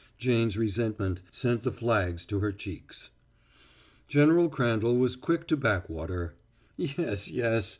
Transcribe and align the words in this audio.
Jane's 0.17 0.57
resentment 0.57 1.21
sent 1.29 1.61
the 1.61 1.71
flags 1.71 2.25
to 2.25 2.39
her 2.39 2.51
cheeks. 2.51 3.11
General 4.07 4.49
Crandall 4.49 4.95
was 4.97 5.15
quick 5.15 5.45
to 5.49 5.55
back 5.55 5.87
water: 5.89 6.33
"Yes, 6.75 7.29
yes! 7.29 7.69